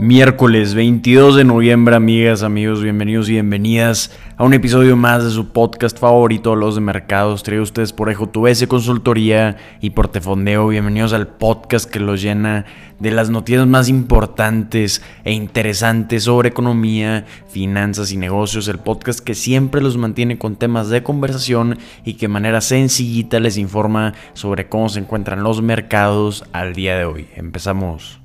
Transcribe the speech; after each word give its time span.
Miércoles 0.00 0.74
22 0.74 1.34
de 1.34 1.42
noviembre, 1.42 1.96
amigas, 1.96 2.44
amigos, 2.44 2.84
bienvenidos 2.84 3.28
y 3.28 3.32
bienvenidas 3.32 4.16
a 4.36 4.44
un 4.44 4.54
episodio 4.54 4.96
más 4.96 5.24
de 5.24 5.30
su 5.30 5.48
podcast 5.48 5.98
favorito, 5.98 6.54
Los 6.54 6.76
de 6.76 6.80
Mercados. 6.80 7.42
Traído 7.42 7.64
ustedes 7.64 7.92
por 7.92 8.08
Ejo 8.08 8.30
Consultoría 8.68 9.56
y 9.80 9.90
Portefondeo. 9.90 10.68
Bienvenidos 10.68 11.12
al 11.12 11.26
podcast 11.26 11.90
que 11.90 11.98
los 11.98 12.22
llena 12.22 12.64
de 13.00 13.10
las 13.10 13.28
noticias 13.28 13.66
más 13.66 13.88
importantes 13.88 15.02
e 15.24 15.32
interesantes 15.32 16.22
sobre 16.22 16.50
economía, 16.50 17.26
finanzas 17.48 18.12
y 18.12 18.18
negocios. 18.18 18.68
El 18.68 18.78
podcast 18.78 19.18
que 19.18 19.34
siempre 19.34 19.80
los 19.80 19.96
mantiene 19.96 20.38
con 20.38 20.54
temas 20.54 20.90
de 20.90 21.02
conversación 21.02 21.76
y 22.04 22.14
que 22.14 22.28
de 22.28 22.34
manera 22.34 22.60
sencillita 22.60 23.40
les 23.40 23.56
informa 23.56 24.14
sobre 24.34 24.68
cómo 24.68 24.88
se 24.90 25.00
encuentran 25.00 25.42
los 25.42 25.60
mercados 25.60 26.44
al 26.52 26.72
día 26.72 26.96
de 26.96 27.04
hoy. 27.04 27.26
Empezamos. 27.34 28.20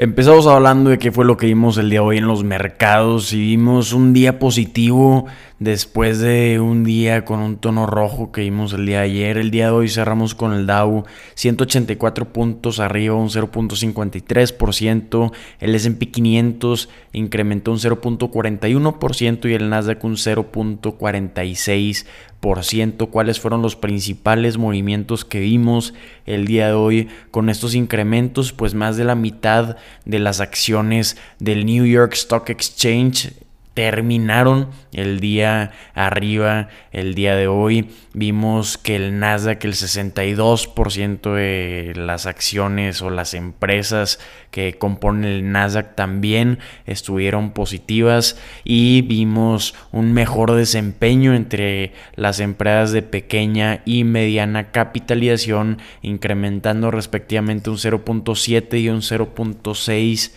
Empezamos 0.00 0.46
hablando 0.46 0.90
de 0.90 0.98
qué 1.00 1.10
fue 1.10 1.24
lo 1.24 1.36
que 1.36 1.46
vimos 1.46 1.76
el 1.76 1.90
día 1.90 1.98
de 1.98 2.06
hoy 2.06 2.18
en 2.18 2.28
los 2.28 2.44
mercados 2.44 3.32
y 3.32 3.40
vimos 3.40 3.92
un 3.92 4.12
día 4.12 4.38
positivo 4.38 5.26
después 5.58 6.20
de 6.20 6.60
un 6.60 6.84
día 6.84 7.24
con 7.24 7.40
un 7.40 7.56
tono 7.56 7.84
rojo 7.84 8.30
que 8.30 8.42
vimos 8.42 8.72
el 8.74 8.86
día 8.86 8.98
de 8.98 9.06
ayer. 9.06 9.38
El 9.38 9.50
día 9.50 9.66
de 9.66 9.72
hoy 9.72 9.88
cerramos 9.88 10.36
con 10.36 10.52
el 10.52 10.68
Dow 10.68 11.02
184 11.34 12.32
puntos 12.32 12.78
arriba, 12.78 13.16
un 13.16 13.28
0.53%. 13.28 15.32
El 15.58 15.74
S&P 15.74 16.12
500 16.12 16.88
incrementó 17.12 17.72
un 17.72 17.78
0.41% 17.78 19.50
y 19.50 19.54
el 19.54 19.68
Nasdaq 19.68 20.04
un 20.04 20.14
0.46% 20.14 22.04
cuáles 23.10 23.40
fueron 23.40 23.62
los 23.62 23.76
principales 23.76 24.58
movimientos 24.58 25.24
que 25.24 25.40
vimos 25.40 25.94
el 26.26 26.46
día 26.46 26.68
de 26.68 26.72
hoy 26.72 27.08
con 27.30 27.48
estos 27.48 27.74
incrementos, 27.74 28.52
pues 28.52 28.74
más 28.74 28.96
de 28.96 29.04
la 29.04 29.14
mitad 29.14 29.76
de 30.04 30.18
las 30.18 30.40
acciones 30.40 31.16
del 31.38 31.66
New 31.66 31.84
York 31.84 32.14
Stock 32.14 32.48
Exchange 32.50 33.32
terminaron 33.78 34.70
el 34.92 35.20
día 35.20 35.70
arriba, 35.94 36.68
el 36.90 37.14
día 37.14 37.36
de 37.36 37.46
hoy. 37.46 37.88
Vimos 38.12 38.76
que 38.76 38.96
el 38.96 39.20
Nasdaq, 39.20 39.64
el 39.64 39.74
62% 39.74 41.32
de 41.32 41.92
las 41.94 42.26
acciones 42.26 43.02
o 43.02 43.10
las 43.10 43.34
empresas 43.34 44.18
que 44.50 44.74
componen 44.74 45.26
el 45.26 45.52
Nasdaq 45.52 45.94
también 45.94 46.58
estuvieron 46.86 47.52
positivas 47.52 48.36
y 48.64 49.02
vimos 49.02 49.76
un 49.92 50.12
mejor 50.12 50.54
desempeño 50.54 51.32
entre 51.36 51.92
las 52.16 52.40
empresas 52.40 52.90
de 52.90 53.02
pequeña 53.02 53.82
y 53.84 54.02
mediana 54.02 54.72
capitalización, 54.72 55.78
incrementando 56.02 56.90
respectivamente 56.90 57.70
un 57.70 57.76
0.7 57.76 58.80
y 58.80 58.88
un 58.88 59.02
0.6 59.02 60.32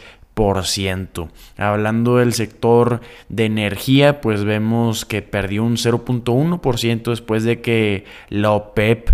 Hablando 1.57 2.17
del 2.17 2.33
sector 2.33 3.01
de 3.29 3.45
energía, 3.45 4.21
pues 4.21 4.43
vemos 4.43 5.05
que 5.05 5.21
perdió 5.21 5.63
un 5.63 5.75
0.1% 5.77 7.09
después 7.09 7.43
de 7.43 7.61
que 7.61 8.05
la 8.29 8.51
OPEP 8.51 9.11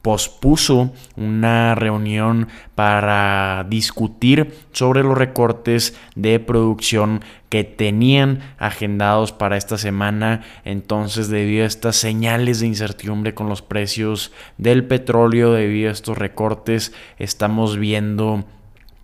pospuso 0.00 0.92
una 1.14 1.76
reunión 1.76 2.48
para 2.74 3.64
discutir 3.68 4.52
sobre 4.72 5.04
los 5.04 5.16
recortes 5.16 5.96
de 6.16 6.40
producción 6.40 7.20
que 7.48 7.62
tenían 7.62 8.40
agendados 8.58 9.30
para 9.30 9.56
esta 9.56 9.78
semana. 9.78 10.42
Entonces, 10.64 11.28
debido 11.28 11.64
a 11.64 11.68
estas 11.68 11.96
señales 11.96 12.60
de 12.60 12.66
incertidumbre 12.66 13.34
con 13.34 13.48
los 13.48 13.62
precios 13.62 14.32
del 14.58 14.84
petróleo, 14.84 15.52
debido 15.52 15.90
a 15.90 15.92
estos 15.92 16.18
recortes, 16.18 16.92
estamos 17.18 17.76
viendo 17.76 18.44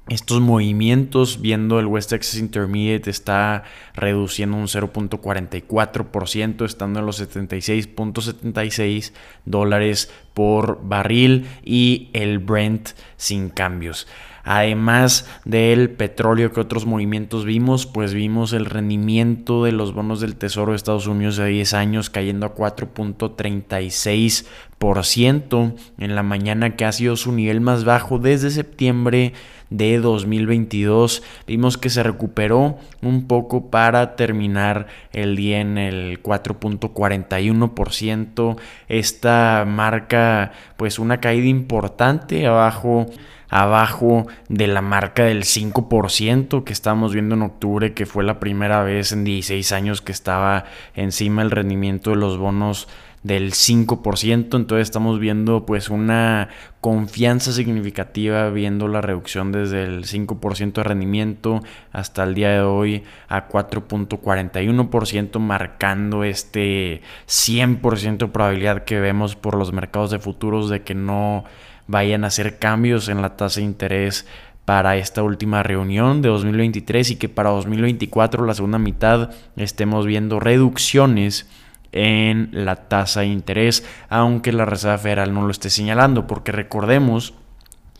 estos 0.08 0.40
movimientos, 0.40 1.40
viendo 1.40 1.78
el 1.78 1.86
West 1.86 2.10
Texas 2.10 2.40
Intermediate 2.40 3.10
está 3.10 3.64
reduciendo 3.94 4.56
un 4.56 4.66
0.44%, 4.66 6.64
estando 6.64 7.00
en 7.00 7.06
los 7.06 7.20
76.76 7.20 9.12
dólares 9.44 10.10
por 10.34 10.80
barril 10.82 11.46
y 11.64 12.08
el 12.12 12.38
Brent 12.38 12.90
sin 13.16 13.50
cambios. 13.50 14.06
Además 14.44 15.28
del 15.44 15.90
petróleo 15.90 16.52
que 16.52 16.60
otros 16.60 16.86
movimientos 16.86 17.44
vimos, 17.44 17.84
pues 17.84 18.14
vimos 18.14 18.54
el 18.54 18.64
rendimiento 18.64 19.64
de 19.64 19.72
los 19.72 19.92
bonos 19.92 20.22
del 20.22 20.36
Tesoro 20.36 20.72
de 20.72 20.76
Estados 20.76 21.06
Unidos 21.06 21.36
de 21.36 21.48
10 21.48 21.74
años 21.74 22.08
cayendo 22.08 22.46
a 22.46 22.54
4.36% 22.54 24.46
en 24.80 26.14
la 26.14 26.22
mañana 26.22 26.76
que 26.76 26.84
ha 26.84 26.92
sido 26.92 27.16
su 27.16 27.32
nivel 27.32 27.60
más 27.60 27.84
bajo 27.84 28.18
desde 28.18 28.50
septiembre 28.50 29.32
de 29.70 29.98
2022. 29.98 31.22
Vimos 31.46 31.76
que 31.76 31.90
se 31.90 32.02
recuperó 32.02 32.78
un 33.02 33.26
poco 33.26 33.70
para 33.70 34.16
terminar 34.16 34.86
el 35.12 35.36
día 35.36 35.60
en 35.60 35.76
el 35.78 36.22
4.41%. 36.22 38.56
Esta 38.88 39.64
marca 39.66 40.52
pues 40.76 40.98
una 40.98 41.20
caída 41.20 41.48
importante 41.48 42.46
abajo 42.46 43.06
abajo 43.50 44.26
de 44.48 44.66
la 44.66 44.82
marca 44.82 45.24
del 45.24 45.44
5% 45.44 46.64
que 46.64 46.72
estamos 46.72 47.14
viendo 47.14 47.34
en 47.34 47.42
octubre, 47.42 47.94
que 47.94 48.06
fue 48.06 48.24
la 48.24 48.40
primera 48.40 48.82
vez 48.82 49.12
en 49.12 49.24
16 49.24 49.72
años 49.72 50.02
que 50.02 50.12
estaba 50.12 50.64
encima 50.94 51.42
el 51.42 51.50
rendimiento 51.50 52.10
de 52.10 52.16
los 52.16 52.36
bonos 52.36 52.88
del 53.22 53.52
5%, 53.52 54.56
entonces 54.56 54.86
estamos 54.86 55.18
viendo 55.18 55.66
pues 55.66 55.88
una 55.88 56.48
confianza 56.80 57.52
significativa 57.52 58.48
viendo 58.50 58.86
la 58.86 59.00
reducción 59.00 59.50
desde 59.50 59.84
el 59.84 60.04
5% 60.04 60.72
de 60.72 60.84
rendimiento 60.84 61.62
hasta 61.92 62.24
el 62.24 62.34
día 62.34 62.50
de 62.50 62.60
hoy 62.60 63.02
a 63.28 63.48
4.41%, 63.48 65.38
marcando 65.40 66.24
este 66.24 67.02
100% 67.26 68.18
de 68.18 68.28
probabilidad 68.28 68.84
que 68.84 69.00
vemos 69.00 69.34
por 69.36 69.56
los 69.56 69.72
mercados 69.72 70.10
de 70.10 70.18
futuros 70.18 70.70
de 70.70 70.82
que 70.82 70.94
no 70.94 71.44
vayan 71.88 72.24
a 72.24 72.28
hacer 72.28 72.58
cambios 72.58 73.08
en 73.08 73.20
la 73.22 73.36
tasa 73.36 73.60
de 73.60 73.66
interés 73.66 74.26
para 74.64 74.98
esta 74.98 75.22
última 75.22 75.62
reunión 75.62 76.20
de 76.20 76.28
2023 76.28 77.12
y 77.12 77.16
que 77.16 77.30
para 77.30 77.48
2024, 77.48 78.44
la 78.44 78.52
segunda 78.52 78.78
mitad, 78.78 79.30
estemos 79.56 80.04
viendo 80.04 80.40
reducciones 80.40 81.48
en 81.92 82.50
la 82.52 82.76
tasa 82.76 83.20
de 83.20 83.26
interés, 83.26 83.84
aunque 84.08 84.52
la 84.52 84.64
Reserva 84.64 84.98
Federal 84.98 85.32
no 85.32 85.42
lo 85.42 85.50
esté 85.50 85.70
señalando, 85.70 86.26
porque 86.26 86.52
recordemos 86.52 87.34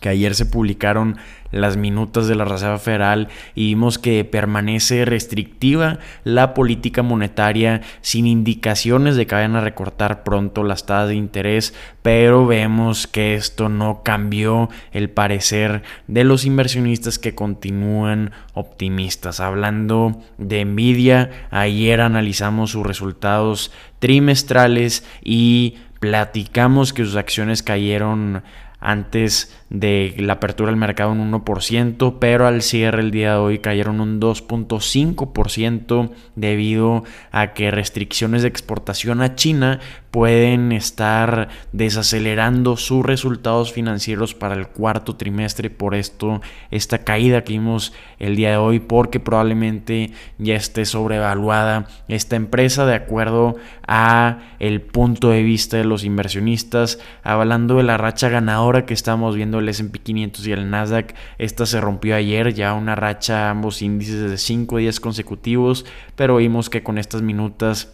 que 0.00 0.08
ayer 0.08 0.34
se 0.34 0.46
publicaron 0.46 1.16
las 1.50 1.76
minutas 1.76 2.28
de 2.28 2.34
la 2.34 2.44
Reserva 2.44 2.78
Federal 2.78 3.28
y 3.54 3.68
vimos 3.68 3.98
que 3.98 4.24
permanece 4.24 5.04
restrictiva 5.04 5.98
la 6.24 6.52
política 6.54 7.02
monetaria 7.02 7.80
sin 8.00 8.26
indicaciones 8.26 9.16
de 9.16 9.26
que 9.26 9.34
vayan 9.34 9.56
a 9.56 9.62
recortar 9.62 10.24
pronto 10.24 10.62
las 10.62 10.86
tasas 10.86 11.08
de 11.08 11.14
interés, 11.14 11.74
pero 12.02 12.46
vemos 12.46 13.06
que 13.06 13.34
esto 13.34 13.68
no 13.68 14.02
cambió 14.02 14.68
el 14.92 15.10
parecer 15.10 15.82
de 16.06 16.24
los 16.24 16.44
inversionistas 16.44 17.18
que 17.18 17.34
continúan 17.34 18.32
optimistas. 18.54 19.40
Hablando 19.40 20.20
de 20.36 20.64
Nvidia, 20.64 21.30
ayer 21.50 22.00
analizamos 22.00 22.72
sus 22.72 22.86
resultados 22.86 23.72
trimestrales 23.98 25.04
y 25.24 25.78
platicamos 25.98 26.92
que 26.92 27.04
sus 27.04 27.16
acciones 27.16 27.62
cayeron 27.62 28.42
antes 28.80 29.57
de 29.70 30.14
la 30.18 30.34
apertura 30.34 30.70
del 30.70 30.78
mercado 30.78 31.12
un 31.12 31.32
1%, 31.32 32.16
pero 32.18 32.46
al 32.46 32.62
cierre 32.62 33.02
el 33.02 33.10
día 33.10 33.32
de 33.32 33.38
hoy 33.38 33.58
cayeron 33.58 34.00
un 34.00 34.20
2.5% 34.20 36.10
debido 36.36 37.04
a 37.30 37.52
que 37.52 37.70
restricciones 37.70 38.42
de 38.42 38.48
exportación 38.48 39.20
a 39.20 39.34
China 39.34 39.80
pueden 40.10 40.72
estar 40.72 41.48
desacelerando 41.72 42.76
sus 42.76 43.04
resultados 43.04 43.72
financieros 43.72 44.34
para 44.34 44.54
el 44.54 44.68
cuarto 44.68 45.16
trimestre. 45.16 45.70
Por 45.70 45.94
esto, 45.94 46.40
esta 46.70 47.04
caída 47.04 47.44
que 47.44 47.52
vimos 47.52 47.92
el 48.18 48.36
día 48.36 48.50
de 48.50 48.56
hoy, 48.56 48.80
porque 48.80 49.20
probablemente 49.20 50.12
ya 50.38 50.54
esté 50.54 50.86
sobrevaluada 50.86 51.86
esta 52.08 52.36
empresa 52.36 52.86
de 52.86 52.94
acuerdo 52.94 53.56
a 53.86 54.38
el 54.58 54.80
punto 54.80 55.30
de 55.30 55.42
vista 55.42 55.76
de 55.76 55.84
los 55.84 56.04
inversionistas. 56.04 56.98
Hablando 57.22 57.76
de 57.76 57.82
la 57.82 57.98
racha 57.98 58.28
ganadora 58.28 58.86
que 58.86 58.94
estamos 58.94 59.36
viendo 59.36 59.57
el 59.58 59.68
S&P 59.68 59.98
500 59.98 60.46
y 60.46 60.52
el 60.52 60.70
Nasdaq. 60.70 61.14
Esta 61.38 61.66
se 61.66 61.80
rompió 61.80 62.14
ayer, 62.14 62.54
ya 62.54 62.74
una 62.74 62.94
racha 62.94 63.50
ambos 63.50 63.82
índices 63.82 64.30
de 64.30 64.38
5 64.38 64.78
días 64.78 65.00
consecutivos, 65.00 65.84
pero 66.16 66.36
vimos 66.36 66.70
que 66.70 66.82
con 66.82 66.98
estas 66.98 67.22
minutas 67.22 67.92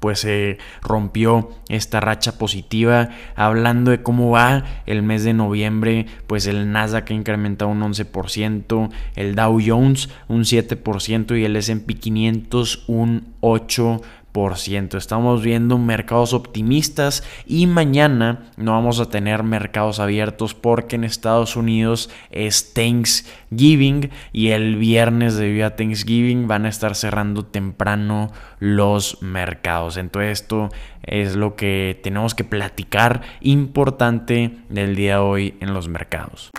pues 0.00 0.20
se 0.20 0.58
rompió 0.82 1.50
esta 1.68 2.00
racha 2.00 2.38
positiva. 2.38 3.10
Hablando 3.34 3.90
de 3.90 4.02
cómo 4.02 4.30
va 4.30 4.64
el 4.86 5.02
mes 5.02 5.24
de 5.24 5.34
noviembre, 5.34 6.06
pues 6.26 6.46
el 6.46 6.70
Nasdaq 6.72 7.10
ha 7.10 7.14
incrementado 7.14 7.70
un 7.70 7.80
11%, 7.80 8.90
el 9.16 9.34
Dow 9.34 9.60
Jones 9.64 10.08
un 10.28 10.42
7% 10.42 11.38
y 11.38 11.44
el 11.44 11.56
S&P 11.56 11.94
500 11.94 12.84
un 12.86 13.34
8%. 13.40 14.02
Estamos 14.46 15.42
viendo 15.42 15.78
mercados 15.78 16.32
optimistas 16.32 17.24
y 17.44 17.66
mañana 17.66 18.50
no 18.56 18.72
vamos 18.72 19.00
a 19.00 19.10
tener 19.10 19.42
mercados 19.42 19.98
abiertos 19.98 20.54
porque 20.54 20.94
en 20.94 21.02
Estados 21.02 21.56
Unidos 21.56 22.08
es 22.30 22.72
Thanksgiving 22.72 24.10
y 24.32 24.50
el 24.50 24.76
viernes 24.76 25.36
debido 25.36 25.66
a 25.66 25.74
Thanksgiving 25.74 26.46
van 26.46 26.66
a 26.66 26.68
estar 26.68 26.94
cerrando 26.94 27.46
temprano 27.46 28.30
los 28.60 29.20
mercados. 29.22 29.96
Entonces 29.96 30.40
esto 30.40 30.68
es 31.02 31.34
lo 31.34 31.56
que 31.56 31.98
tenemos 32.04 32.36
que 32.36 32.44
platicar 32.44 33.22
importante 33.40 34.58
del 34.68 34.94
día 34.94 35.14
de 35.14 35.20
hoy 35.20 35.54
en 35.60 35.74
los 35.74 35.88
mercados. 35.88 36.52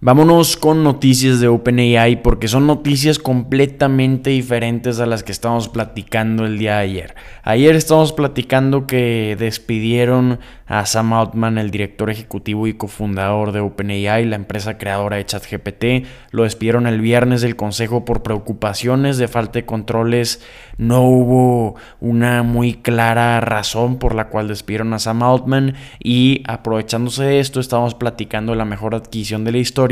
Vámonos 0.00 0.56
con 0.56 0.84
noticias 0.84 1.40
de 1.40 1.48
OpenAI 1.48 2.22
porque 2.22 2.46
son 2.46 2.68
noticias 2.68 3.18
completamente 3.18 4.30
diferentes 4.30 5.00
a 5.00 5.06
las 5.06 5.24
que 5.24 5.32
estamos 5.32 5.68
platicando 5.68 6.46
el 6.46 6.56
día 6.56 6.74
de 6.74 6.82
ayer. 6.82 7.14
Ayer 7.42 7.74
estamos 7.74 8.12
platicando 8.12 8.86
que 8.86 9.34
despidieron 9.36 10.38
a 10.66 10.86
Sam 10.86 11.14
Altman, 11.14 11.58
el 11.58 11.72
director 11.72 12.10
ejecutivo 12.10 12.68
y 12.68 12.74
cofundador 12.74 13.50
de 13.50 13.58
OpenAI, 13.58 14.24
la 14.26 14.36
empresa 14.36 14.78
creadora 14.78 15.16
de 15.16 15.26
ChatGPT. 15.26 16.06
Lo 16.30 16.44
despidieron 16.44 16.86
el 16.86 17.00
viernes 17.00 17.40
del 17.40 17.56
consejo 17.56 18.04
por 18.04 18.22
preocupaciones 18.22 19.18
de 19.18 19.26
falta 19.26 19.58
de 19.58 19.66
controles. 19.66 20.40
No 20.76 21.02
hubo 21.02 21.74
una 21.98 22.44
muy 22.44 22.74
clara 22.74 23.40
razón 23.40 23.98
por 23.98 24.14
la 24.14 24.28
cual 24.28 24.46
despidieron 24.46 24.92
a 24.92 25.00
Sam 25.00 25.24
Altman 25.24 25.74
y 25.98 26.44
aprovechándose 26.46 27.24
de 27.24 27.40
esto 27.40 27.58
estamos 27.58 27.96
platicando 27.96 28.54
la 28.54 28.64
mejor 28.64 28.94
adquisición 28.94 29.42
de 29.42 29.50
la 29.50 29.58
historia 29.58 29.87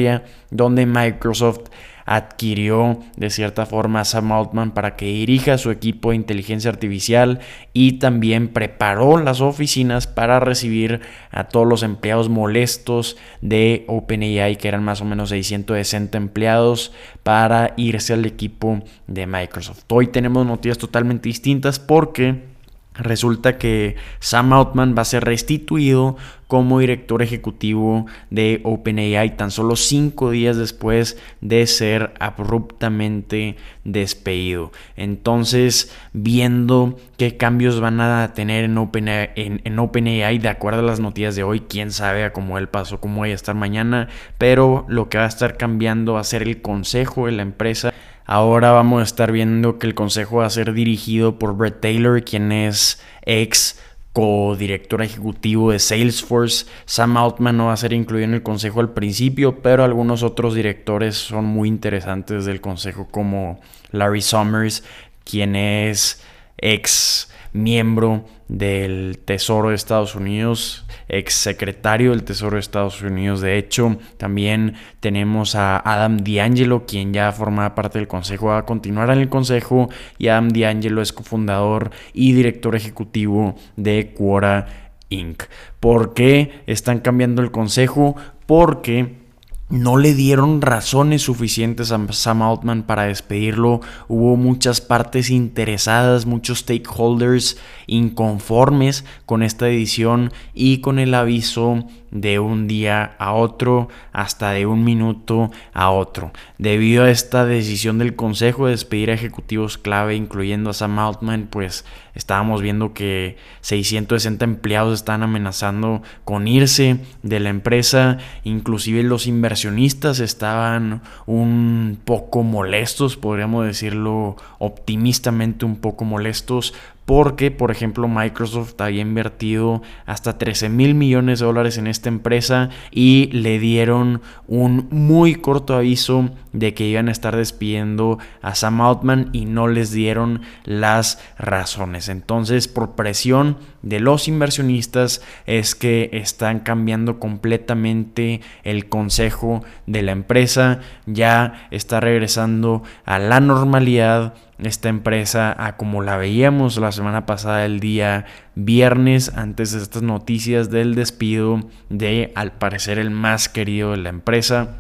donde 0.51 0.87
Microsoft 0.87 1.71
adquirió 2.07 3.01
de 3.17 3.31
cierta 3.31 3.67
forma 3.67 4.01
a 4.01 4.05
Sam 4.05 4.31
Altman 4.33 4.71
para 4.71 4.97
que 4.97 5.07
dirija 5.07 5.59
su 5.59 5.73
equipo 5.73 6.11
de 6.11 6.17
inteligencia 6.17 6.71
artificial 6.71 7.41
y 7.73 7.95
también 7.95 8.49
preparó 8.49 9.19
las 9.19 9.41
oficinas 9.41 10.07
para 10.07 10.39
recibir 10.39 11.01
a 11.33 11.45
todos 11.45 11.67
los 11.67 11.83
empleados 11.83 12.29
molestos 12.29 13.17
de 13.41 13.85
OpenAI, 13.89 14.57
que 14.57 14.69
eran 14.69 14.85
más 14.85 15.01
o 15.01 15.05
menos 15.05 15.31
660 15.31 16.17
empleados, 16.17 16.93
para 17.25 17.75
irse 17.77 18.13
al 18.13 18.25
equipo 18.25 18.81
de 19.09 19.27
Microsoft. 19.27 19.83
Hoy 19.89 20.07
tenemos 20.07 20.47
noticias 20.47 20.79
totalmente 20.79 21.29
distintas 21.29 21.81
porque 21.81 22.56
Resulta 22.99 23.59
que 23.59 23.97
Sam 24.21 24.53
Altman 24.53 24.95
va 24.97 25.03
a 25.03 25.07
ser 25.07 25.25
restituido 25.25 26.17
como 26.47 26.79
director 26.79 27.23
ejecutivo 27.23 28.07
de 28.31 28.61
OpenAI 28.63 29.37
tan 29.37 29.51
solo 29.51 29.75
cinco 29.75 30.31
días 30.31 30.57
después 30.57 31.19
de 31.41 31.67
ser 31.67 32.15
abruptamente 32.21 33.57
despedido. 33.85 34.71
Entonces, 34.97 35.93
viendo 36.13 36.97
qué 37.17 37.37
cambios 37.37 37.81
van 37.81 38.01
a 38.01 38.33
tener 38.35 38.65
en 38.65 38.79
OpenAI, 38.79 39.31
en, 39.35 39.79
OpenAI 39.79 40.39
de 40.39 40.49
acuerdo 40.49 40.81
a 40.81 40.85
las 40.85 41.01
noticias 41.01 41.35
de 41.35 41.43
hoy, 41.43 41.61
quién 41.61 41.91
sabe 41.91 42.25
a 42.25 42.33
cómo 42.33 42.59
él 42.59 42.69
pasó, 42.69 43.01
cómo 43.01 43.23
vaya 43.23 43.33
a 43.33 43.37
estar 43.37 43.55
mañana, 43.55 44.09
pero 44.39 44.85
lo 44.89 45.09
que 45.09 45.19
va 45.19 45.25
a 45.25 45.29
estar 45.29 45.57
cambiando 45.57 46.15
va 46.15 46.21
a 46.21 46.25
ser 46.25 46.43
el 46.43 46.63
consejo 46.63 47.27
de 47.27 47.33
la 47.33 47.43
empresa 47.43 47.93
Ahora 48.27 48.73
vamos 48.73 49.01
a 49.01 49.05
estar 49.05 49.31
viendo 49.31 49.79
que 49.79 49.87
el 49.87 49.95
consejo 49.95 50.39
va 50.39 50.47
a 50.47 50.51
ser 50.51 50.73
dirigido 50.73 51.39
por 51.39 51.57
Brett 51.57 51.81
Taylor, 51.81 52.25
quien 52.25 52.51
es 52.51 53.01
ex 53.23 53.81
co-director 54.13 55.01
ejecutivo 55.03 55.71
de 55.71 55.79
Salesforce. 55.79 56.67
Sam 56.87 57.17
Altman 57.19 57.57
no 57.57 57.67
va 57.67 57.75
a 57.75 57.77
ser 57.77 57.93
incluido 57.93 58.25
en 58.25 58.35
el 58.35 58.43
consejo 58.43 58.81
al 58.81 58.95
principio, 58.95 59.63
pero 59.63 59.85
algunos 59.85 60.25
otros 60.25 60.55
directores 60.55 61.17
son 61.17 61.45
muy 61.45 61.69
interesantes 61.69 62.47
del 62.47 62.61
consejo, 62.61 63.07
como 63.11 63.61
Larry 63.93 64.23
Summers, 64.23 64.83
quien 65.23 65.55
es 65.55 66.25
ex 66.59 67.31
miembro 67.53 68.25
del 68.49 69.19
Tesoro 69.25 69.71
de 69.71 69.75
Estados 69.75 70.15
Unidos, 70.15 70.87
ex 71.09 71.35
secretario 71.35 72.11
del 72.11 72.23
Tesoro 72.23 72.55
de 72.55 72.61
Estados 72.61 73.03
Unidos. 73.03 73.41
De 73.41 73.59
hecho, 73.59 73.97
también 74.19 74.75
tenemos 75.01 75.55
a 75.55 75.79
Adam 75.79 76.19
D'Angelo, 76.19 76.87
quien 76.87 77.13
ya 77.13 77.33
forma 77.33 77.75
parte 77.75 77.99
del 77.99 78.09
consejo, 78.09 78.47
va 78.47 78.59
a 78.59 78.67
continuar 78.67 79.11
en 79.11 79.19
el 79.19 79.29
consejo. 79.29 79.89
Y 80.19 80.29
Adam 80.29 80.51
D'Angelo 80.51 81.03
es 81.03 81.13
cofundador 81.13 81.91
y 82.13 82.33
director 82.33 82.77
ejecutivo 82.77 83.57
de 83.77 84.13
Quora 84.15 84.93
Inc. 85.09 85.45
¿Por 85.81 86.15
qué 86.15 86.63
están 86.67 87.01
cambiando 87.01 87.43
el 87.43 87.51
consejo? 87.51 88.17
Porque 88.47 89.26
no 89.69 89.97
le 89.97 90.15
dieron 90.15 90.63
razones 90.63 91.23
suficientes 91.23 91.91
a 91.91 92.13
Sam 92.13 92.43
Altman 92.43 92.85
para 92.85 93.05
despedirlo. 93.05 93.81
Hubo 94.07 94.37
muchas 94.37 94.81
partes 94.81 95.31
interesadas, 95.31 96.25
muchos 96.25 96.61
stakeholders 96.61 97.57
inconformes 97.87 99.05
con 99.25 99.43
esta 99.43 99.69
edición 99.69 100.33
y 100.55 100.79
con 100.81 100.99
el 100.99 101.15
aviso 101.15 101.85
de 102.21 102.39
un 102.39 102.67
día 102.67 103.15
a 103.19 103.33
otro, 103.33 103.89
hasta 104.13 104.51
de 104.51 104.67
un 104.67 104.85
minuto 104.85 105.51
a 105.73 105.91
otro. 105.91 106.33
Debido 106.59 107.05
a 107.05 107.11
esta 107.11 107.45
decisión 107.45 107.99
del 107.99 108.17
Consejo 108.17 108.67
de 108.67 108.73
despedir 108.73 109.11
a 109.11 109.15
ejecutivos 109.15 109.79
clave, 109.79 110.17
incluyendo 110.17 110.71
a 110.71 110.75
Sam 110.75 110.99
Altman, 110.99 111.49
pues 111.51 111.85
estábamos 112.15 112.63
viendo 112.63 112.95
que 112.95 113.37
660 113.61 114.45
empleados 114.45 114.95
están 114.95 115.23
amenazando 115.23 116.03
con 116.25 116.49
irse 116.49 116.99
de 117.23 117.41
la 117.41 117.51
empresa, 117.51 118.19
inclusive 118.45 119.03
los 119.03 119.27
inversionistas 119.27 120.21
estaban 120.21 121.03
un 121.27 121.99
poco 122.05 122.43
molestos, 122.43 123.17
podríamos 123.17 123.67
decirlo 123.67 124.37
optimistamente 124.59 125.65
un 125.65 125.77
poco 125.77 126.05
molestos 126.05 126.73
porque, 127.07 127.53
por 127.53 127.71
ejemplo, 127.71 128.09
Microsoft 128.09 128.75
había 128.81 129.01
invertido 129.01 129.81
hasta 130.07 130.39
13 130.39 130.69
mil 130.69 130.95
millones 130.95 131.39
de 131.39 131.47
dólares 131.47 131.79
en 131.79 131.87
esta 131.87 132.09
empresa 132.09 132.69
y 132.91 133.31
le 133.33 133.61
dieron 133.61 134.21
un 134.49 134.89
muy 134.91 135.37
corto 135.37 135.77
aviso 135.77 136.31
de 136.53 136.75
que 136.75 136.87
iban 136.87 137.09
a 137.09 137.13
estar 137.13 137.37
despidiendo 137.37 138.19
a 138.43 138.57
Sam 138.57 138.81
Altman 138.81 139.31
y 139.33 139.45
no 139.45 139.69
les 139.69 139.93
dieron 139.93 140.43
las 140.65 141.21
razones. 141.39 142.09
Entonces, 142.09 142.67
por 142.67 142.97
presión 142.97 143.57
de 143.83 144.01
los 144.01 144.27
inversionistas 144.27 145.23
es 145.47 145.77
que 145.77 146.11
están 146.13 146.59
cambiando 146.59 147.21
completamente 147.21 148.41
el 148.65 148.89
consejo 148.89 149.63
de 149.87 150.03
la 150.03 150.11
empresa, 150.11 150.81
ya 151.07 151.69
está 151.71 152.01
regresando 152.01 152.83
a 153.05 153.21
la 153.21 153.39
normalidad 153.39 154.35
esta 154.59 154.89
empresa 154.89 155.55
a 155.59 155.77
como 155.77 156.03
la 156.03 156.17
veíamos 156.17 156.79
la 156.79 156.93
semana 156.93 157.27
pasada 157.27 157.65
el 157.65 157.81
día 157.81 158.25
viernes 158.55 159.33
antes 159.37 159.73
de 159.73 159.83
estas 159.83 160.03
noticias 160.03 160.71
del 160.71 160.95
despido 160.95 161.61
de 161.91 162.33
al 162.35 162.53
parecer 162.53 162.99
el 162.99 163.11
más 163.11 163.49
querido 163.49 163.91
de 163.91 163.99
la 163.99 164.09
empresa 164.09 164.79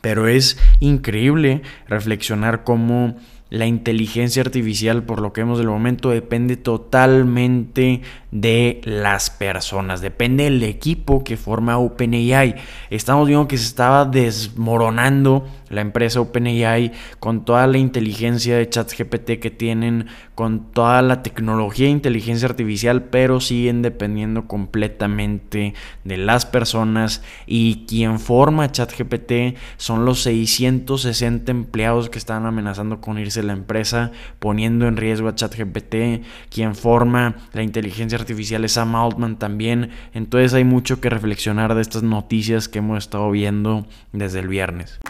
pero 0.00 0.28
es 0.28 0.58
increíble 0.80 1.62
reflexionar 1.86 2.64
cómo 2.64 3.16
la 3.52 3.66
inteligencia 3.66 4.40
artificial, 4.40 5.02
por 5.02 5.20
lo 5.20 5.34
que 5.34 5.42
vemos 5.42 5.58
del 5.58 5.68
momento, 5.68 6.08
depende 6.08 6.56
totalmente 6.56 8.00
de 8.30 8.80
las 8.84 9.28
personas, 9.28 10.00
depende 10.00 10.44
del 10.44 10.62
equipo 10.62 11.22
que 11.22 11.36
forma 11.36 11.76
OpenAI. 11.76 12.54
Estamos 12.88 13.28
viendo 13.28 13.48
que 13.48 13.58
se 13.58 13.66
estaba 13.66 14.06
desmoronando 14.06 15.46
la 15.72 15.80
empresa 15.80 16.20
OpenAI 16.20 16.92
con 17.18 17.44
toda 17.44 17.66
la 17.66 17.78
inteligencia 17.78 18.56
de 18.56 18.68
ChatGPT 18.68 19.40
que 19.40 19.50
tienen, 19.50 20.06
con 20.34 20.70
toda 20.72 21.02
la 21.02 21.22
tecnología 21.22 21.86
de 21.86 21.92
inteligencia 21.92 22.48
artificial, 22.48 23.04
pero 23.04 23.40
siguen 23.40 23.82
dependiendo 23.82 24.46
completamente 24.46 25.74
de 26.04 26.16
las 26.16 26.46
personas. 26.46 27.22
Y 27.46 27.84
quien 27.88 28.20
forma 28.20 28.70
ChatGPT 28.70 29.56
son 29.76 30.04
los 30.04 30.22
660 30.22 31.50
empleados 31.50 32.10
que 32.10 32.18
están 32.18 32.46
amenazando 32.46 33.00
con 33.00 33.18
irse 33.18 33.42
la 33.42 33.52
empresa, 33.52 34.12
poniendo 34.38 34.86
en 34.86 34.96
riesgo 34.96 35.28
a 35.28 35.34
ChatGPT, 35.34 36.22
quien 36.50 36.74
forma 36.74 37.36
la 37.52 37.62
inteligencia 37.62 38.18
artificial 38.18 38.64
es 38.64 38.72
Sam 38.72 38.94
Altman 38.94 39.38
también, 39.38 39.90
entonces 40.12 40.54
hay 40.54 40.64
mucho 40.64 41.00
que 41.00 41.10
reflexionar 41.10 41.74
de 41.74 41.82
estas 41.82 42.02
noticias 42.02 42.68
que 42.68 42.78
hemos 42.78 42.98
estado 42.98 43.30
viendo 43.30 43.86
desde 44.12 44.40
el 44.40 44.48
viernes. 44.48 45.00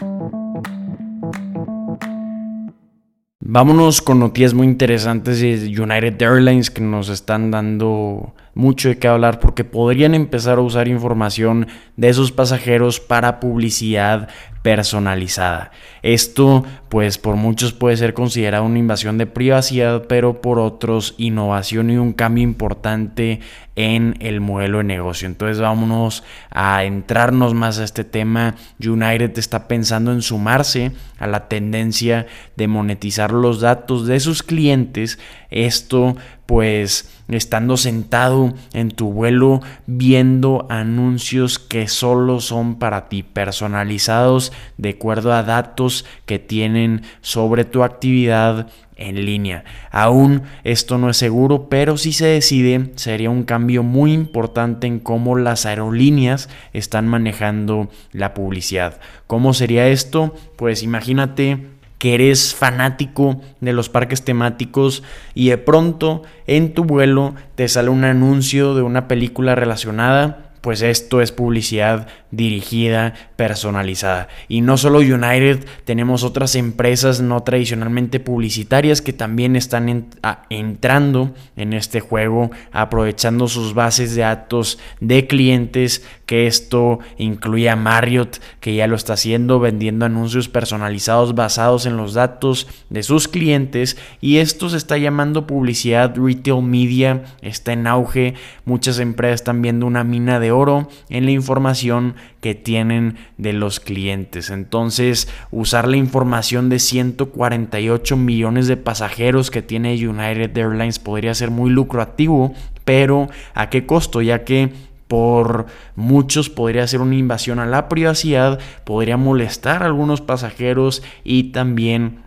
Vámonos 3.45 4.01
con 4.01 4.19
noticias 4.19 4.53
muy 4.53 4.65
interesantes 4.65 5.41
de 5.41 5.65
United 5.67 6.21
Airlines 6.21 6.71
que 6.71 6.81
nos 6.81 7.09
están 7.09 7.51
dando 7.51 8.33
mucho 8.53 8.89
de 8.89 8.97
qué 8.97 9.07
hablar 9.07 9.39
porque 9.39 9.63
podrían 9.63 10.15
empezar 10.15 10.57
a 10.57 10.61
usar 10.61 10.87
información 10.87 11.67
de 11.97 12.09
esos 12.09 12.31
pasajeros 12.31 12.99
para 12.99 13.39
publicidad 13.39 14.29
personalizada. 14.63 15.71
Esto 16.01 16.63
pues 16.89 17.17
por 17.17 17.35
muchos 17.35 17.73
puede 17.73 17.97
ser 17.97 18.13
considerado 18.13 18.63
una 18.63 18.79
invasión 18.79 19.17
de 19.17 19.27
privacidad, 19.27 20.05
pero 20.07 20.41
por 20.41 20.57
otros 20.57 21.15
innovación 21.17 21.89
y 21.89 21.97
un 21.97 22.13
cambio 22.13 22.43
importante 22.43 23.41
en 23.75 24.15
el 24.19 24.39
modelo 24.39 24.77
de 24.77 24.85
negocio. 24.85 25.27
Entonces 25.27 25.59
vámonos 25.59 26.23
a 26.49 26.85
entrarnos 26.85 27.53
más 27.53 27.79
a 27.79 27.83
este 27.83 28.03
tema. 28.03 28.55
United 28.79 29.37
está 29.37 29.67
pensando 29.67 30.13
en 30.13 30.21
sumarse 30.21 30.91
a 31.17 31.27
la 31.27 31.47
tendencia 31.49 32.27
de 32.55 32.67
monetizar 32.67 33.31
los 33.31 33.59
datos 33.59 34.07
de 34.07 34.19
sus 34.19 34.43
clientes. 34.43 35.19
Esto 35.49 36.15
pues 36.45 37.09
estando 37.29 37.77
sentado 37.77 38.53
en 38.73 38.91
tu 38.91 39.11
vuelo 39.11 39.61
viendo 39.85 40.67
anuncios 40.69 41.57
que 41.57 41.87
solo 41.87 42.41
son 42.41 42.75
para 42.75 43.07
ti, 43.07 43.23
personalizados 43.23 44.51
de 44.77 44.89
acuerdo 44.89 45.33
a 45.33 45.43
datos 45.43 46.05
que 46.25 46.39
tienen 46.39 47.03
sobre 47.21 47.65
tu 47.65 47.83
actividad 47.83 48.67
en 48.95 49.25
línea. 49.25 49.63
Aún 49.91 50.43
esto 50.63 50.97
no 50.97 51.09
es 51.09 51.17
seguro, 51.17 51.69
pero 51.69 51.97
si 51.97 52.13
se 52.13 52.25
decide, 52.25 52.91
sería 52.95 53.29
un 53.29 53.43
cambio 53.43 53.83
muy 53.83 54.13
importante 54.13 54.87
en 54.87 54.99
cómo 54.99 55.35
las 55.35 55.65
aerolíneas 55.65 56.49
están 56.73 57.07
manejando 57.07 57.89
la 58.11 58.33
publicidad. 58.33 58.99
¿Cómo 59.27 59.53
sería 59.53 59.87
esto? 59.87 60.35
Pues 60.55 60.83
imagínate 60.83 61.72
que 62.03 62.15
eres 62.15 62.53
fanático 62.53 63.39
de 63.61 63.71
los 63.71 63.87
parques 63.87 64.25
temáticos 64.25 65.03
y 65.33 65.47
de 65.47 65.57
pronto 65.57 66.23
en 66.47 66.73
tu 66.73 66.83
vuelo 66.83 67.33
te 67.55 67.65
sale 67.69 67.87
un 67.87 68.03
anuncio 68.03 68.75
de 68.75 68.81
una 68.81 69.07
película 69.07 69.55
relacionada 69.55 70.51
pues 70.63 70.81
esto 70.81 71.21
es 71.21 71.33
publicidad 71.33 72.07
dirigida, 72.31 73.15
personalizada. 73.35 74.29
Y 74.47 74.61
no 74.61 74.77
solo 74.77 74.99
United, 74.99 75.65
tenemos 75.83 76.23
otras 76.23 76.55
empresas 76.55 77.19
no 77.19 77.43
tradicionalmente 77.43 78.21
publicitarias 78.21 79.01
que 79.01 79.11
también 79.11 79.57
están 79.57 80.07
entrando 80.49 81.33
en 81.57 81.73
este 81.73 81.99
juego, 81.99 82.49
aprovechando 82.71 83.49
sus 83.49 83.73
bases 83.73 84.15
de 84.15 84.21
datos 84.21 84.79
de 85.01 85.27
clientes, 85.27 86.07
esto 86.33 86.99
incluye 87.17 87.69
a 87.69 87.75
Marriott, 87.75 88.39
que 88.59 88.75
ya 88.75 88.87
lo 88.87 88.95
está 88.95 89.13
haciendo, 89.13 89.59
vendiendo 89.59 90.05
anuncios 90.05 90.49
personalizados 90.49 91.35
basados 91.35 91.85
en 91.85 91.97
los 91.97 92.13
datos 92.13 92.67
de 92.89 93.03
sus 93.03 93.27
clientes. 93.27 93.97
Y 94.21 94.37
esto 94.37 94.69
se 94.69 94.77
está 94.77 94.97
llamando 94.97 95.47
publicidad 95.47 96.15
retail 96.15 96.61
media, 96.61 97.23
está 97.41 97.73
en 97.73 97.87
auge. 97.87 98.33
Muchas 98.65 98.99
empresas 98.99 99.41
están 99.41 99.61
viendo 99.61 99.85
una 99.85 100.03
mina 100.03 100.39
de 100.39 100.51
oro 100.51 100.89
en 101.09 101.25
la 101.25 101.31
información 101.31 102.15
que 102.41 102.55
tienen 102.55 103.17
de 103.37 103.53
los 103.53 103.79
clientes. 103.79 104.49
Entonces, 104.49 105.27
usar 105.51 105.87
la 105.87 105.97
información 105.97 106.69
de 106.69 106.79
148 106.79 108.17
millones 108.17 108.67
de 108.67 108.77
pasajeros 108.77 109.51
que 109.51 109.61
tiene 109.61 109.93
United 109.95 110.57
Airlines 110.57 110.99
podría 110.99 111.33
ser 111.33 111.51
muy 111.51 111.69
lucrativo, 111.71 112.53
pero 112.83 113.29
¿a 113.53 113.69
qué 113.69 113.85
costo? 113.85 114.21
Ya 114.21 114.43
que 114.43 114.73
por 115.07 115.67
muchos 115.95 116.49
podría 116.49 116.87
ser 116.87 117.01
una 117.01 117.15
invasión 117.15 117.59
a 117.59 117.65
la 117.65 117.89
privacidad, 117.89 118.59
podría 118.83 119.17
molestar 119.17 119.83
a 119.83 119.85
algunos 119.85 120.21
pasajeros 120.21 121.03
y 121.23 121.51
también 121.51 122.22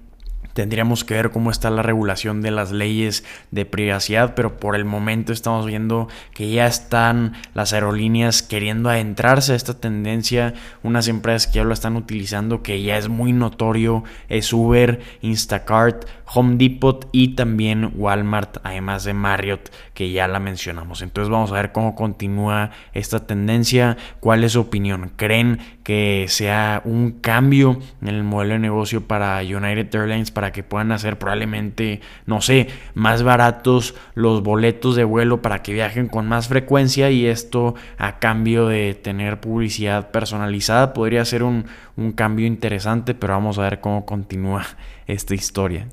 Tendríamos 0.56 1.04
que 1.04 1.12
ver 1.12 1.32
cómo 1.32 1.50
está 1.50 1.68
la 1.68 1.82
regulación 1.82 2.40
de 2.40 2.50
las 2.50 2.72
leyes 2.72 3.24
de 3.50 3.66
privacidad, 3.66 4.34
pero 4.34 4.56
por 4.56 4.74
el 4.74 4.86
momento 4.86 5.34
estamos 5.34 5.66
viendo 5.66 6.08
que 6.32 6.50
ya 6.50 6.66
están 6.66 7.34
las 7.52 7.74
aerolíneas 7.74 8.42
queriendo 8.42 8.88
adentrarse 8.88 9.52
a 9.52 9.56
esta 9.56 9.78
tendencia. 9.78 10.54
Unas 10.82 11.08
empresas 11.08 11.46
que 11.46 11.56
ya 11.56 11.64
lo 11.64 11.74
están 11.74 11.94
utilizando, 11.94 12.62
que 12.62 12.80
ya 12.80 12.96
es 12.96 13.10
muy 13.10 13.34
notorio, 13.34 14.02
es 14.30 14.50
Uber, 14.50 15.00
Instacart, 15.20 16.06
Home 16.32 16.56
Depot 16.56 17.06
y 17.12 17.34
también 17.34 17.92
Walmart, 17.94 18.56
además 18.62 19.04
de 19.04 19.12
Marriott, 19.12 19.70
que 19.92 20.10
ya 20.10 20.26
la 20.26 20.40
mencionamos. 20.40 21.02
Entonces 21.02 21.30
vamos 21.30 21.52
a 21.52 21.56
ver 21.56 21.72
cómo 21.72 21.94
continúa 21.94 22.70
esta 22.94 23.26
tendencia. 23.26 23.98
¿Cuál 24.20 24.42
es 24.42 24.52
su 24.52 24.60
opinión? 24.60 25.12
¿Creen 25.16 25.60
que 25.86 26.26
sea 26.28 26.82
un 26.84 27.12
cambio 27.12 27.78
en 28.02 28.08
el 28.08 28.24
modelo 28.24 28.54
de 28.54 28.58
negocio 28.58 29.06
para 29.06 29.38
United 29.38 29.94
Airlines? 29.94 30.32
Para 30.32 30.50
que 30.50 30.64
puedan 30.64 30.90
hacer 30.90 31.16
probablemente, 31.16 32.00
no 32.26 32.40
sé, 32.40 32.66
más 32.94 33.22
baratos 33.22 33.94
los 34.14 34.42
boletos 34.42 34.96
de 34.96 35.04
vuelo 35.04 35.42
para 35.42 35.62
que 35.62 35.72
viajen 35.72 36.08
con 36.08 36.26
más 36.26 36.48
frecuencia 36.48 37.12
y 37.12 37.26
esto 37.26 37.76
a 37.98 38.18
cambio 38.18 38.66
de 38.66 38.94
tener 38.94 39.38
publicidad 39.38 40.10
personalizada 40.10 40.92
podría 40.92 41.24
ser 41.24 41.44
un, 41.44 41.66
un 41.96 42.10
cambio 42.10 42.48
interesante, 42.48 43.14
pero 43.14 43.34
vamos 43.34 43.56
a 43.60 43.62
ver 43.62 43.78
cómo 43.80 44.04
continúa 44.04 44.66
esta 45.06 45.36
historia. 45.36 45.86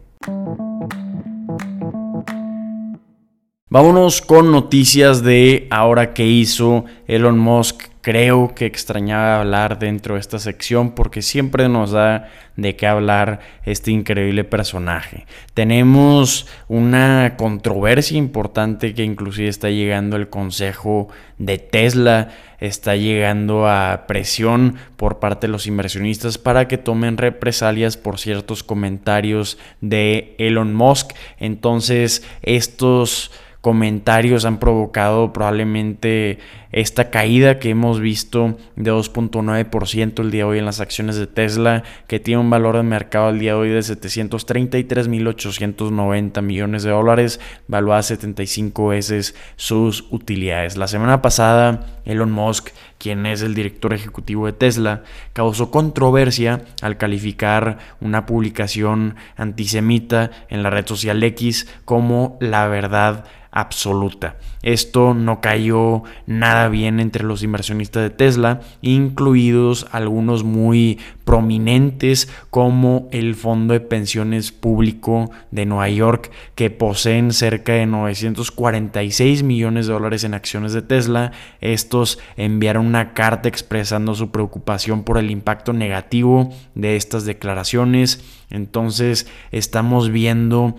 Vámonos 3.69 4.21
con 4.21 4.51
noticias 4.51 5.21
de 5.21 5.67
ahora 5.69 6.15
que 6.15 6.25
hizo 6.25 6.85
Elon 7.05 7.38
Musk 7.38 7.92
creo 8.03 8.53
que 8.53 8.65
extrañaba 8.65 9.39
hablar 9.39 9.79
dentro 9.79 10.15
de 10.15 10.19
esta 10.19 10.38
sección 10.38 10.91
porque 10.91 11.22
siempre 11.22 11.69
nos 11.69 11.91
da 11.91 12.29
de 12.57 12.75
qué 12.75 12.86
hablar 12.86 13.39
este 13.65 13.91
increíble 13.91 14.43
personaje. 14.43 15.25
Tenemos 15.53 16.45
una 16.67 17.36
controversia 17.38 18.17
importante 18.17 18.93
que 18.93 19.05
inclusive 19.05 19.48
está 19.48 19.69
llegando 19.69 20.17
el 20.17 20.29
consejo 20.29 21.07
de 21.38 21.57
Tesla, 21.60 22.31
está 22.60 22.98
llegando 22.98 23.69
a 23.69 24.03
presión 24.05 24.75
por 24.98 25.19
parte 25.19 25.48
de 25.48 25.53
los 25.53 25.65
inversionistas 25.65 26.38
para 26.38 26.67
que 26.67 26.77
tomen 26.77 27.15
represalias 27.15 27.95
por 27.95 28.19
ciertos 28.19 28.63
comentarios 28.63 29.57
de 29.79 30.36
Elon 30.39 30.74
Musk. 30.74 31.12
Entonces 31.39 32.27
estos 32.41 33.31
comentarios 33.63 34.43
han 34.43 34.60
provocado 34.60 35.32
probablemente 35.32 36.39
esta 36.74 37.10
caída 37.10 37.60
que 37.60 37.70
hemos 37.70 38.01
visto 38.01 38.58
de 38.75 38.91
2.9% 38.91 40.20
el 40.20 40.32
día 40.32 40.43
de 40.43 40.50
hoy 40.50 40.60
en 40.60 40.65
las 40.65 40.82
acciones 40.82 41.15
de 41.15 41.27
Tesla, 41.27 41.84
que 42.08 42.20
tiene 42.20 42.41
un 42.41 42.50
valor 42.50 42.75
de 42.75 42.84
mercado 42.84 43.29
el 43.29 43.39
día 43.39 43.53
de 43.53 43.60
hoy 43.60 43.70
de 43.70 43.79
733.890 43.79 46.41
millones 46.41 46.84
de 46.84 46.89
dólares, 46.89 47.39
valuada 47.70 48.03
75 48.03 48.89
veces 48.89 49.34
sus 49.55 50.08
utilidades. 50.12 50.75
La 50.75 50.88
semana 50.88 51.22
pasada, 51.22 52.01
Elon 52.03 52.34
Musk, 52.34 52.72
quien 53.03 53.25
es 53.25 53.41
el 53.41 53.53
director 53.53 53.93
ejecutivo 53.93 54.45
de 54.45 54.53
Tesla, 54.53 55.03
causó 55.33 55.72
controversia 55.72 56.62
al 56.81 56.95
calificar 56.95 57.77
una 58.00 58.25
publicación 58.25 59.17
antisemita 59.36 60.31
en 60.48 60.63
la 60.63 60.69
red 60.69 60.88
social 60.88 61.22
X 61.22 61.67
como 61.83 62.38
la 62.39 62.65
verdad 62.69 63.25
absoluta. 63.51 64.38
Esto 64.62 65.13
no 65.13 65.41
cayó 65.41 66.03
nada 66.27 66.69
bien 66.69 67.01
entre 67.01 67.25
los 67.25 67.43
inversionistas 67.43 68.03
de 68.03 68.10
Tesla, 68.10 68.62
incluidos 68.81 69.86
algunos 69.91 70.45
muy 70.45 70.98
prominentes 71.25 72.30
como 72.50 73.08
el 73.12 73.36
Fondo 73.36 73.74
de 73.74 73.80
Pensiones 73.80 74.51
Público 74.51 75.32
de 75.51 75.65
Nueva 75.65 75.89
York, 75.89 76.32
que 76.56 76.70
poseen 76.70 77.32
cerca 77.32 77.74
de 77.74 77.86
946 77.86 79.44
millones 79.44 79.88
de 79.88 79.94
dólares 79.94 80.24
en 80.24 80.34
acciones 80.34 80.74
de 80.74 80.82
Tesla. 80.82 81.32
Estos 81.62 82.20
enviaron 82.38 82.86
una 82.86 83.13
carta 83.13 83.50
expresando 83.50 84.15
su 84.15 84.32
preocupación 84.32 85.03
por 85.03 85.18
el 85.18 85.32
impacto 85.32 85.74
negativo 85.74 86.53
de 86.75 86.96
estas 86.96 87.25
declaraciones. 87.25 88.24
Entonces 88.50 89.27
estamos 89.51 90.10
viendo 90.10 90.75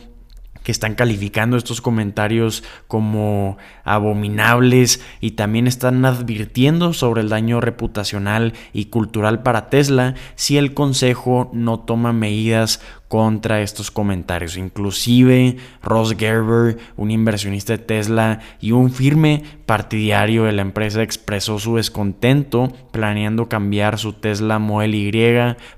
que 0.64 0.72
están 0.72 0.96
calificando 0.96 1.56
estos 1.56 1.80
comentarios 1.80 2.64
como 2.88 3.58
abominables 3.84 5.00
y 5.20 5.32
también 5.32 5.68
están 5.68 6.04
advirtiendo 6.04 6.92
sobre 6.94 7.20
el 7.20 7.28
daño 7.28 7.60
reputacional 7.60 8.54
y 8.72 8.86
cultural 8.86 9.42
para 9.42 9.70
Tesla 9.70 10.14
si 10.34 10.56
el 10.56 10.74
Consejo 10.74 11.50
no 11.52 11.80
toma 11.80 12.12
medidas 12.12 12.80
contra 13.08 13.60
estos 13.60 13.90
comentarios. 13.90 14.56
Inclusive 14.56 15.56
Ross 15.82 16.16
Gerber, 16.18 16.78
un 16.96 17.10
inversionista 17.10 17.74
de 17.74 17.78
Tesla 17.78 18.40
y 18.60 18.72
un 18.72 18.90
firme 18.90 19.42
partidario 19.66 20.44
de 20.44 20.52
la 20.52 20.62
empresa, 20.62 21.02
expresó 21.02 21.58
su 21.58 21.76
descontento 21.76 22.72
planeando 22.90 23.48
cambiar 23.48 23.98
su 23.98 24.14
Tesla 24.14 24.58
Model 24.58 24.94
Y 24.94 25.14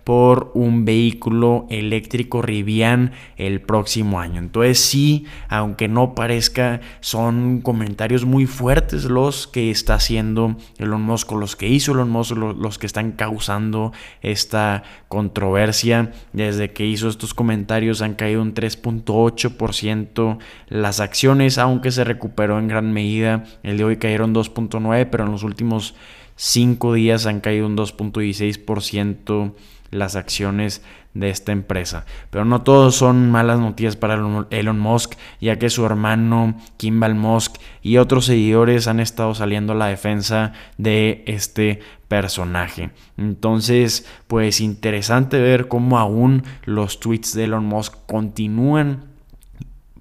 por 0.04 0.50
un 0.54 0.84
vehículo 0.84 1.66
eléctrico 1.70 2.42
Rivian 2.42 3.12
el 3.36 3.60
próximo 3.60 4.20
año. 4.20 4.38
Entonces 4.38 4.78
sí, 4.80 5.26
aunque 5.48 5.88
no 5.88 6.14
parezca, 6.14 6.80
son 7.00 7.60
comentarios 7.60 8.24
muy 8.24 8.46
fuertes 8.46 9.04
los 9.04 9.46
que 9.46 9.70
está 9.70 9.94
haciendo 9.94 10.56
Elon 10.78 11.02
Musk, 11.02 11.32
los 11.32 11.56
que 11.56 11.68
hizo 11.68 11.92
Elon 11.92 12.10
Musk, 12.10 12.36
los 12.36 12.78
que 12.78 12.86
están 12.86 13.12
causando 13.12 13.92
esta 14.22 14.82
controversia 15.08 16.12
desde 16.32 16.72
que 16.72 16.86
hizo 16.86 17.08
estos 17.16 17.34
comentarios 17.34 18.02
han 18.02 18.14
caído 18.14 18.42
un 18.42 18.54
3.8% 18.54 20.38
las 20.68 21.00
acciones, 21.00 21.56
aunque 21.56 21.90
se 21.90 22.04
recuperó 22.04 22.58
en 22.58 22.68
gran 22.68 22.92
medida. 22.92 23.44
El 23.62 23.78
de 23.78 23.84
hoy 23.84 23.96
cayeron 23.96 24.34
2.9%, 24.34 25.08
pero 25.10 25.24
en 25.24 25.32
los 25.32 25.42
últimos 25.42 25.94
5 26.36 26.92
días 26.92 27.24
han 27.24 27.40
caído 27.40 27.66
un 27.66 27.76
2.16% 27.76 29.54
las 29.90 30.16
acciones 30.16 30.82
de 31.14 31.30
esta 31.30 31.52
empresa. 31.52 32.04
Pero 32.30 32.44
no 32.44 32.62
todos 32.62 32.94
son 32.94 33.30
malas 33.30 33.58
noticias 33.58 33.96
para 33.96 34.14
Elon 34.50 34.78
Musk, 34.78 35.14
ya 35.40 35.58
que 35.58 35.70
su 35.70 35.84
hermano 35.84 36.56
Kimball 36.76 37.14
Musk 37.14 37.56
y 37.82 37.96
otros 37.96 38.26
seguidores 38.26 38.86
han 38.86 39.00
estado 39.00 39.34
saliendo 39.34 39.72
a 39.72 39.76
la 39.76 39.86
defensa 39.86 40.52
de 40.76 41.24
este 41.26 41.80
personaje. 42.08 42.90
Entonces, 43.16 44.06
pues 44.26 44.60
interesante 44.60 45.40
ver 45.40 45.68
cómo 45.68 45.98
aún 45.98 46.44
los 46.64 47.00
tweets 47.00 47.34
de 47.34 47.44
Elon 47.44 47.64
Musk 47.64 47.94
continúan 48.06 49.15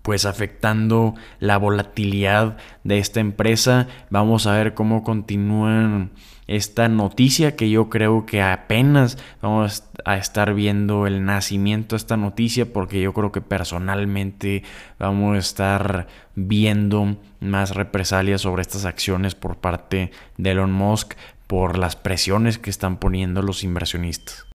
pues 0.06 0.26
afectando 0.26 1.16
la 1.40 1.58
volatilidad 1.58 2.58
de 2.84 3.00
esta 3.00 3.22
empresa. 3.22 3.88
Vamos 4.12 4.46
a 4.46 4.54
ver 4.54 4.76
cómo 4.76 5.04
continúan 5.04 6.12
esta 6.46 6.88
noticia 6.90 7.56
que 7.56 7.72
yo 7.72 7.90
creo 7.90 8.28
que 8.28 8.44
apenas 8.44 9.18
vamos 9.42 9.84
a 10.06 10.18
estar 10.18 10.54
viendo 10.54 11.08
el 11.08 11.26
nacimiento 11.26 11.96
de 11.96 11.98
esta 11.98 12.18
noticia 12.18 12.72
porque 12.72 13.02
yo 13.02 13.14
creo 13.14 13.32
que 13.32 13.42
personalmente 13.42 14.62
vamos 15.00 15.38
a 15.38 15.40
estar 15.40 16.08
viendo 16.36 17.18
más 17.40 17.74
represalias 17.74 18.42
sobre 18.42 18.62
estas 18.62 18.86
acciones 18.86 19.34
por 19.34 19.58
parte 19.58 20.12
de 20.38 20.52
Elon 20.52 20.72
Musk 20.72 21.16
por 21.48 21.80
las 21.80 21.96
presiones 21.96 22.60
que 22.60 22.70
están 22.70 22.98
poniendo 22.98 23.42
los 23.42 23.64
inversionistas. 23.64 24.46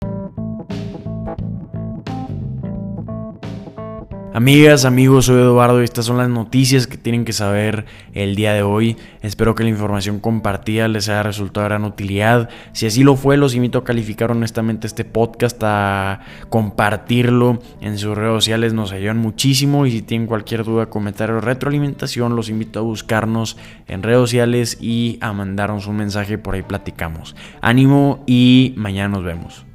Amigas, 4.33 4.85
amigos, 4.85 5.25
soy 5.25 5.41
Eduardo 5.41 5.81
y 5.81 5.85
estas 5.85 6.05
son 6.05 6.17
las 6.17 6.29
noticias 6.29 6.87
que 6.87 6.97
tienen 6.97 7.25
que 7.25 7.33
saber 7.33 7.87
el 8.15 8.37
día 8.37 8.53
de 8.53 8.63
hoy. 8.63 8.97
Espero 9.23 9.57
que 9.57 9.65
la 9.65 9.71
información 9.71 10.21
compartida 10.21 10.87
les 10.87 11.09
haya 11.09 11.25
resultado 11.25 11.65
de 11.65 11.71
gran 11.71 11.85
utilidad. 11.85 12.49
Si 12.73 12.87
así 12.87 13.03
lo 13.03 13.17
fue, 13.17 13.37
los 13.37 13.57
invito 13.57 13.79
a 13.79 13.85
calificar 13.85 14.31
honestamente 14.31 14.87
este 14.87 15.05
podcast, 15.05 15.61
a 15.65 16.21
compartirlo 16.49 17.59
en 17.81 17.99
sus 17.99 18.17
redes 18.17 18.45
sociales, 18.45 18.73
nos 18.73 18.93
ayudan 18.93 19.19
muchísimo. 19.19 19.85
Y 19.85 19.91
si 19.91 20.03
tienen 20.03 20.29
cualquier 20.29 20.63
duda, 20.63 20.87
comentario 20.87 21.39
o 21.39 21.41
retroalimentación, 21.41 22.37
los 22.37 22.49
invito 22.51 22.79
a 22.79 22.83
buscarnos 22.83 23.57
en 23.89 24.05
redes 24.05 24.21
sociales 24.21 24.79
y 24.81 25.19
a 25.21 25.33
mandarnos 25.33 25.89
un 25.89 25.97
mensaje, 25.97 26.39
por 26.39 26.55
ahí 26.55 26.63
platicamos. 26.63 27.35
Ánimo 27.61 28.23
y 28.29 28.75
mañana 28.77 29.09
nos 29.09 29.25
vemos. 29.25 29.67